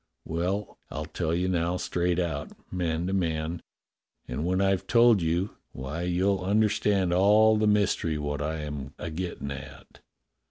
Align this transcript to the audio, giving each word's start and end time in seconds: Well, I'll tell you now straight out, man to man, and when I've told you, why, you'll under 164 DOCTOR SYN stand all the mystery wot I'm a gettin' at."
Well, 0.25 0.79
I'll 0.89 1.05
tell 1.05 1.31
you 1.31 1.47
now 1.47 1.77
straight 1.77 2.17
out, 2.17 2.49
man 2.73 3.05
to 3.05 3.13
man, 3.13 3.61
and 4.27 4.43
when 4.43 4.59
I've 4.59 4.87
told 4.87 5.21
you, 5.21 5.51
why, 5.73 6.01
you'll 6.01 6.43
under 6.43 6.65
164 6.65 6.69
DOCTOR 6.69 6.73
SYN 6.73 7.09
stand 7.11 7.13
all 7.13 7.55
the 7.57 7.67
mystery 7.67 8.17
wot 8.17 8.41
I'm 8.41 8.95
a 8.97 9.11
gettin' 9.11 9.51
at." 9.51 9.99